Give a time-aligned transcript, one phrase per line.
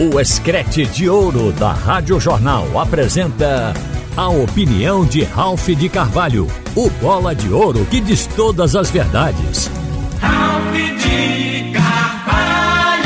[0.00, 3.74] O Escrete de Ouro da Rádio Jornal apresenta
[4.16, 9.70] a opinião de Ralph de Carvalho, o bola de ouro que diz todas as verdades.
[10.18, 13.04] Ralph de Carvalho!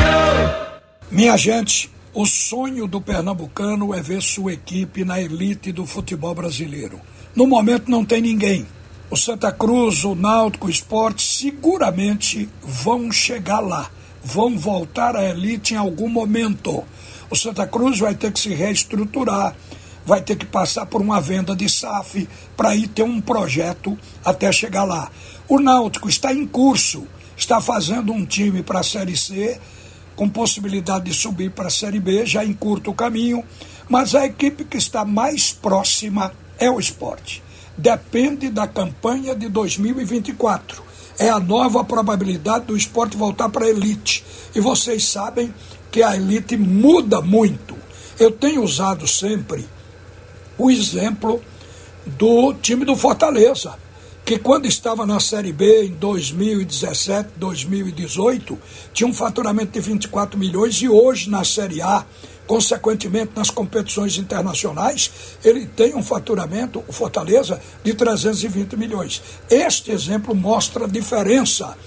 [1.11, 7.01] Minha gente, o sonho do pernambucano é ver sua equipe na elite do futebol brasileiro.
[7.35, 8.65] No momento não tem ninguém.
[9.11, 13.89] O Santa Cruz, o Náutico, o Esporte seguramente vão chegar lá
[14.27, 16.83] vão voltar à elite em algum momento.
[17.29, 19.55] O Santa Cruz vai ter que se reestruturar,
[20.05, 24.51] vai ter que passar por uma venda de SAF para ir ter um projeto até
[24.51, 25.09] chegar lá.
[25.47, 29.57] O Náutico está em curso, está fazendo um time para a Série C,
[30.13, 33.45] com possibilidade de subir para a Série B, já encurta o caminho,
[33.87, 37.41] mas a equipe que está mais próxima é o esporte.
[37.77, 40.87] Depende da campanha de 2024
[41.19, 44.23] é a nova probabilidade do esporte voltar para a elite.
[44.53, 45.53] E vocês sabem
[45.91, 47.75] que a elite muda muito.
[48.19, 49.67] Eu tenho usado sempre
[50.57, 51.41] o exemplo
[52.05, 53.75] do time do Fortaleza,
[54.27, 58.59] que quando estava na Série B em 2017, 2018,
[58.91, 62.05] tinha um faturamento de 24 milhões e hoje na Série A
[62.45, 65.11] Consequentemente, nas competições internacionais,
[65.43, 69.21] ele tem um faturamento, o Fortaleza, de 320 milhões.
[69.49, 71.77] Este exemplo mostra a diferença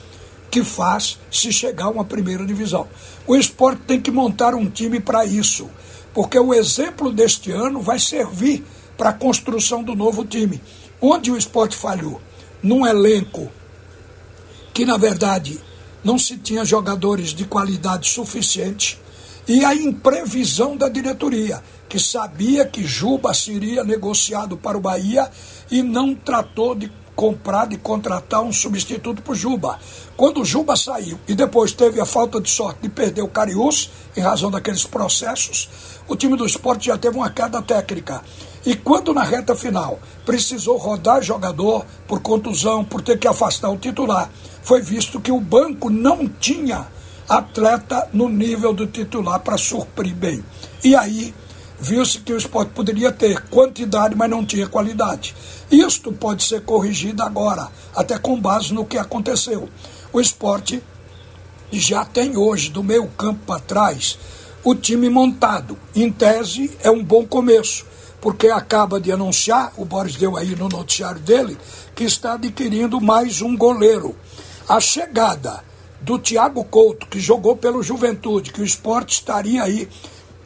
[0.50, 2.86] que faz se chegar a uma primeira divisão.
[3.26, 5.70] O esporte tem que montar um time para isso,
[6.12, 8.62] porque o exemplo deste ano vai servir
[8.98, 10.60] para a construção do novo time.
[11.00, 12.20] Onde o esporte falhou?
[12.62, 13.50] Num elenco
[14.72, 15.60] que, na verdade,
[16.02, 18.98] não se tinha jogadores de qualidade suficiente
[19.46, 25.30] e a imprevisão da diretoria, que sabia que Juba seria negociado para o Bahia
[25.70, 29.78] e não tratou de comprar, de contratar um substituto para o Juba.
[30.16, 33.90] Quando o Juba saiu e depois teve a falta de sorte de perder o Cariús,
[34.16, 35.68] em razão daqueles processos,
[36.08, 38.22] o time do esporte já teve uma queda técnica.
[38.64, 43.78] E quando na reta final precisou rodar jogador por contusão, por ter que afastar o
[43.78, 44.30] titular,
[44.62, 46.86] foi visto que o banco não tinha
[47.28, 50.44] atleta no nível do titular para suprir bem.
[50.84, 51.34] E aí
[51.80, 55.34] viu-se que o esporte poderia ter quantidade, mas não tinha qualidade.
[55.70, 59.68] Isto pode ser corrigido agora, até com base no que aconteceu.
[60.12, 60.82] O esporte
[61.72, 64.18] já tem hoje, do meio campo para trás,
[64.62, 65.78] o time montado.
[65.94, 67.86] Em tese, é um bom começo,
[68.20, 71.56] porque acaba de anunciar, o Boris deu aí no noticiário dele,
[71.94, 74.14] que está adquirindo mais um goleiro.
[74.68, 75.64] A chegada
[76.00, 79.88] do Thiago Couto, que jogou pelo Juventude, que o esporte estaria aí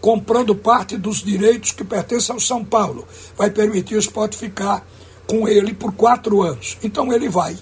[0.00, 3.06] comprando parte dos direitos que pertencem ao São Paulo.
[3.36, 4.86] Vai permitir o esporte ficar
[5.26, 6.76] com ele por quatro anos.
[6.82, 7.56] Então ele vai,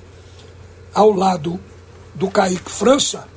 [0.92, 1.60] ao lado
[2.14, 3.28] do Kaique França,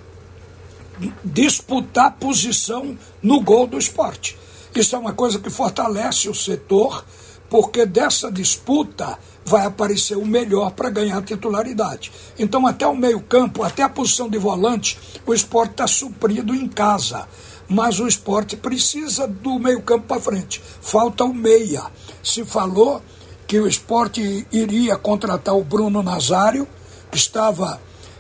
[1.24, 4.38] disputar posição no gol do esporte.
[4.76, 7.06] Isso é uma coisa que fortalece o setor,
[7.50, 12.12] porque dessa disputa vai aparecer o melhor para ganhar titularidade.
[12.38, 17.28] Então, até o meio-campo, até a posição de volante, o esporte está suprido em casa.
[17.70, 20.62] Mas o esporte precisa do meio-campo para frente.
[20.82, 21.84] Falta o meia.
[22.22, 23.02] Se falou
[23.48, 26.68] que o esporte iria contratar o Bruno Nazário,
[27.12, 27.80] que estava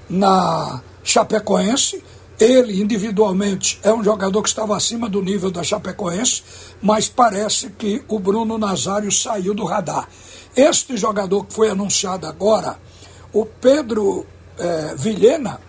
[0.09, 2.03] na Chapecoense.
[2.39, 6.43] Ele, individualmente, é um jogador que estava acima do nível da Chapecoense,
[6.81, 10.09] mas parece que o Bruno Nazário saiu do radar.
[10.55, 12.77] Este jogador que foi anunciado agora,
[13.31, 14.25] o Pedro
[14.57, 15.61] é, Vilhena,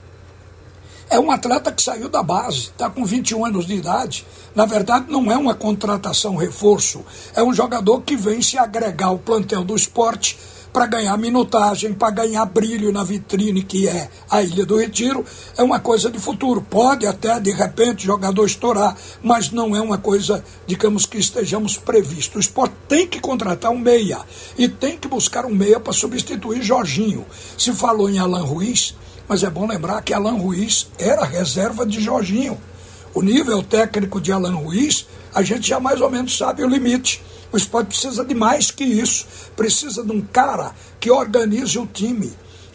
[1.09, 4.27] é um atleta que saiu da base, está com 21 anos de idade.
[4.55, 9.19] Na verdade, não é uma contratação reforço, é um jogador que vem se agregar ao
[9.19, 10.37] plantel do esporte
[10.77, 15.25] para ganhar minutagem, para ganhar brilho na vitrine que é a Ilha do Retiro,
[15.57, 16.61] é uma coisa de futuro.
[16.61, 22.37] Pode até, de repente, jogador estourar, mas não é uma coisa, digamos, que estejamos previsto.
[22.37, 24.19] O esporte tem que contratar um meia
[24.59, 27.25] e tem que buscar um meia para substituir Jorginho.
[27.57, 28.95] Se falou em Alan Ruiz,
[29.27, 32.61] mas é bom lembrar que Alan Ruiz era reserva de Jorginho.
[33.15, 37.23] O nível técnico de Alan Ruiz, a gente já mais ou menos sabe o limite.
[37.53, 39.27] O esporte precisa de mais que isso.
[39.55, 42.33] Precisa de um cara que organize o time.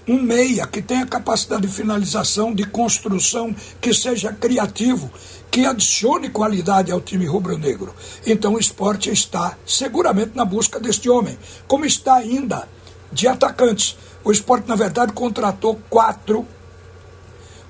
[0.08, 5.12] Um meia que tenha capacidade de finalização, de construção, que seja criativo,
[5.52, 7.94] que adicione qualidade ao time rubro-negro.
[8.26, 11.38] Então o esporte está seguramente na busca deste homem,
[11.68, 12.68] como está ainda
[13.12, 13.98] de atacantes.
[14.24, 16.48] O esporte, na verdade, contratou quatro,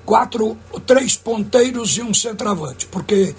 [0.04, 0.56] quatro,
[0.86, 3.34] três ponteiros e um centroavante, porque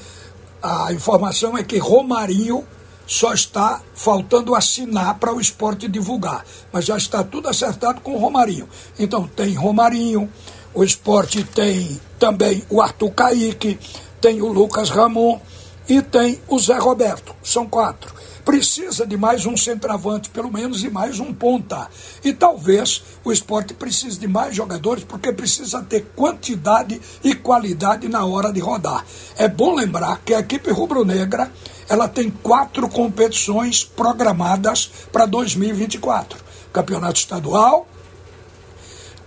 [0.61, 2.65] a informação é que Romarinho
[3.05, 6.45] só está faltando assinar para o esporte divulgar.
[6.71, 8.67] Mas já está tudo acertado com o Romarinho.
[8.97, 10.31] Então tem Romarinho,
[10.73, 13.79] o esporte tem também o Arthur Caíque,
[14.21, 15.39] tem o Lucas Ramon,
[15.87, 17.35] e tem o Zé Roberto.
[17.43, 18.13] São quatro.
[18.45, 21.89] Precisa de mais um centroavante, pelo menos, e mais um ponta.
[22.23, 28.25] E talvez o esporte precise de mais jogadores, porque precisa ter quantidade e qualidade na
[28.25, 29.05] hora de rodar.
[29.37, 31.51] É bom lembrar que a equipe rubro-negra
[31.87, 36.39] ela tem quatro competições programadas para 2024:
[36.73, 37.87] Campeonato Estadual,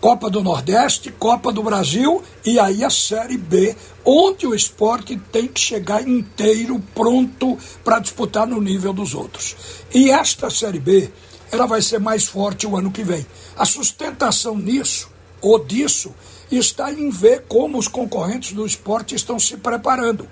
[0.06, 3.75] Copa do Nordeste, Copa do Brasil e aí a Série B,
[4.05, 9.56] onde o esporte tem que chegar inteiro, pronto para disputar no nível dos outros.
[9.93, 11.11] E esta Série B,
[11.50, 13.26] ela vai ser mais forte o ano que vem.
[13.56, 15.11] A sustentação nisso,
[15.41, 16.14] ou disso,
[16.53, 20.29] está em ver como os concorrentes do esporte estão se preparando.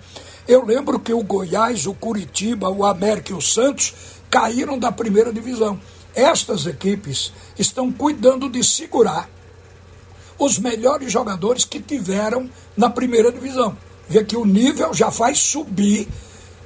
[0.47, 3.93] Eu lembro que o Goiás, o Curitiba, o América e o Santos
[4.31, 5.81] caíram da primeira divisão.
[6.15, 9.34] Estas equipes estão cuidando de segurar
[10.39, 13.77] os melhores jogadores que tiveram na primeira divisão.
[14.09, 16.09] Vê que o nível já vai subir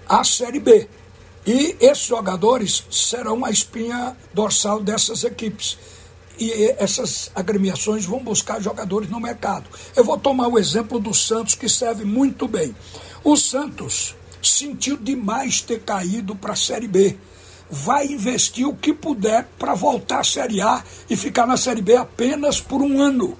[0.08, 0.88] a Série B.
[1.46, 5.78] E esses jogadores serão a espinha dorsal dessas equipes.
[6.38, 9.68] E essas agremiações vão buscar jogadores no mercado.
[9.96, 12.74] Eu vou tomar o exemplo do Santos, que serve muito bem.
[13.24, 17.16] O Santos sentiu demais ter caído para a Série B.
[17.70, 21.96] Vai investir o que puder para voltar à Série A e ficar na Série B
[21.96, 23.36] apenas por um ano.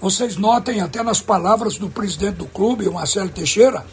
[0.00, 3.84] Vocês notem até nas palavras do presidente do clube, o Marcelo Teixeira,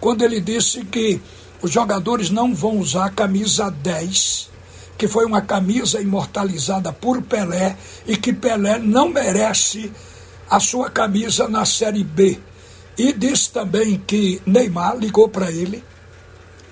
[0.00, 1.20] quando ele disse que
[1.62, 4.50] os jogadores não vão usar a camisa 10,
[4.98, 7.76] que foi uma camisa imortalizada por Pelé
[8.06, 9.92] e que Pelé não merece
[10.48, 12.38] a sua camisa na Série B.
[12.96, 15.84] E disse também que Neymar ligou para ele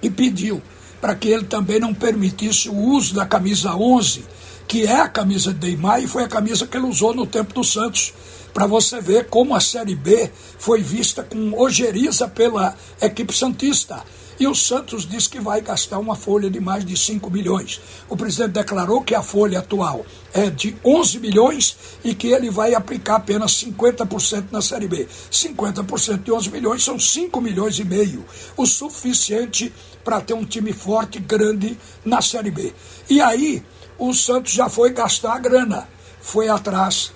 [0.01, 0.63] e pediu
[1.05, 4.25] para que ele também não permitisse o uso da camisa 11,
[4.67, 7.53] que é a camisa de Neymar e foi a camisa que ele usou no tempo
[7.53, 8.15] do Santos
[8.55, 14.03] para você ver como a Série B foi vista com ojeriza pela equipe Santista.
[14.39, 17.81] E o Santos diz que vai gastar uma folha de mais de 5 milhões.
[18.09, 22.75] O presidente declarou que a folha atual é de 11 milhões e que ele vai
[22.75, 25.07] aplicar apenas 50% na Série B.
[25.31, 28.25] 50% de 11 milhões são 5 milhões e meio,
[28.57, 29.73] o suficiente
[30.05, 32.73] para ter um time forte, grande na Série B.
[33.09, 33.63] E aí,
[33.99, 35.89] o Santos já foi gastar a grana.
[36.21, 37.13] Foi atrás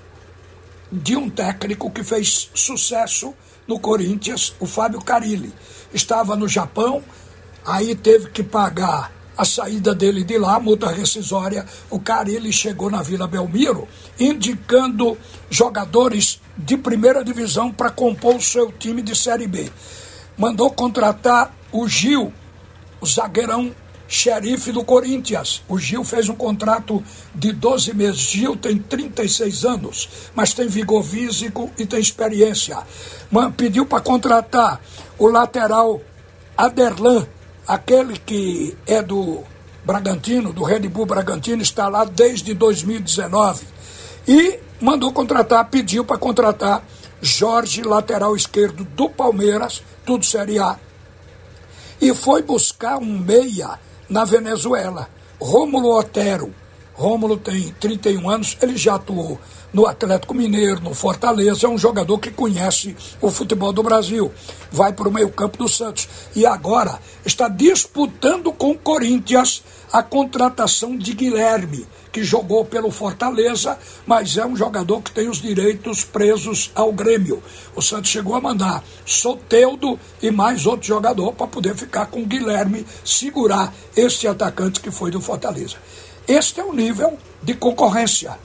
[0.90, 3.34] de um técnico que fez sucesso
[3.66, 5.52] no Corinthians, o Fábio Carilli.
[5.92, 7.02] Estava no Japão,
[7.64, 11.64] aí teve que pagar a saída dele de lá, multa rescisória.
[11.88, 13.86] O Carilli chegou na Vila Belmiro,
[14.18, 15.16] indicando
[15.48, 19.70] jogadores de primeira divisão para compor o seu time de Série B.
[20.36, 22.32] Mandou contratar o Gil,
[23.00, 23.72] o zagueirão
[24.08, 25.62] xerife do Corinthians.
[25.68, 28.16] O Gil fez um contrato de 12 meses.
[28.16, 32.78] Gil tem 36 anos, mas tem vigor físico e tem experiência.
[33.56, 34.80] Pediu para contratar
[35.18, 36.00] o lateral
[36.56, 37.26] Aderlan,
[37.66, 39.44] aquele que é do
[39.84, 43.66] Bragantino, do Red Bull Bragantino, está lá desde 2019.
[44.26, 46.82] E mandou contratar, pediu para contratar
[47.20, 50.78] Jorge, lateral esquerdo do Palmeiras, tudo Série A.
[52.00, 53.78] E foi buscar um meia
[54.08, 55.08] na Venezuela.
[55.40, 56.52] Rômulo Otero.
[56.98, 59.38] Rômulo tem 31 anos, ele já atuou
[59.72, 64.32] no Atlético Mineiro, no Fortaleza, é um jogador que conhece o futebol do Brasil.
[64.72, 66.08] Vai para o meio-campo do Santos.
[66.34, 69.62] E agora está disputando com o Corinthians
[69.92, 75.40] a contratação de Guilherme que jogou pelo Fortaleza, mas é um jogador que tem os
[75.40, 77.40] direitos presos ao Grêmio.
[77.76, 82.26] O Santos chegou a mandar Soteudo e mais outro jogador para poder ficar com o
[82.26, 85.76] Guilherme, segurar este atacante que foi do Fortaleza.
[86.28, 88.38] Este é o nível de concorrência.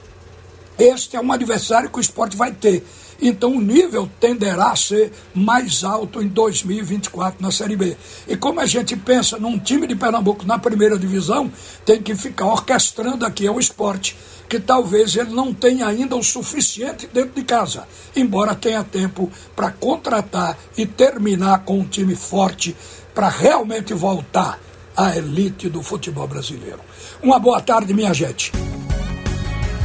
[0.80, 2.82] Este é um adversário que o esporte vai ter.
[3.22, 7.98] Então o nível tenderá a ser mais alto em 2024 na Série B.
[8.26, 11.52] E como a gente pensa num time de Pernambuco na primeira divisão,
[11.86, 14.16] tem que ficar orquestrando aqui o esporte,
[14.48, 17.86] que talvez ele não tenha ainda o suficiente dentro de casa,
[18.16, 22.74] embora tenha tempo para contratar e terminar com um time forte
[23.14, 24.58] para realmente voltar
[24.96, 26.80] à elite do futebol brasileiro.
[27.22, 28.52] Uma boa tarde, minha gente.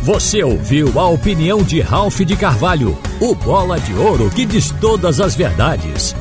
[0.02, 5.20] Você ouviu a opinião de Ralph de Carvalho, o bola de ouro que diz todas
[5.20, 6.14] as verdades.